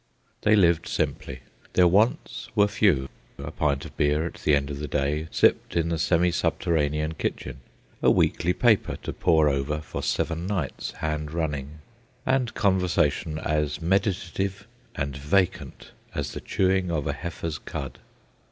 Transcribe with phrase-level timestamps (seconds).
[0.41, 1.41] They lived simply.
[1.73, 5.89] Their wants were few—a pint of beer at the end of the day, sipped in
[5.89, 7.57] the semi subterranean kitchen,
[8.01, 11.81] a weekly paper to pore over for seven nights hand running,
[12.25, 17.99] and conversation as meditative and vacant as the chewing of a heifer's cud.